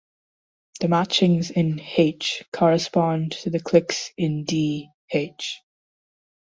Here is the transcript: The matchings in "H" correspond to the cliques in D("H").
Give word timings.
The 0.79 0.87
matchings 0.87 1.51
in 1.51 1.79
"H" 1.79 2.43
correspond 2.51 3.33
to 3.43 3.51
the 3.51 3.59
cliques 3.59 4.09
in 4.17 4.45
D("H"). 4.45 5.61